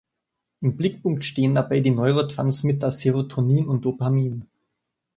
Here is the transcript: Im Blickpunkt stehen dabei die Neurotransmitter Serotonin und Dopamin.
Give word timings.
Im 0.61 0.77
Blickpunkt 0.77 1.23
stehen 1.25 1.53
dabei 1.53 1.79
die 1.79 1.91
Neurotransmitter 1.91 2.91
Serotonin 2.91 3.67
und 3.67 3.85
Dopamin. 3.85 4.47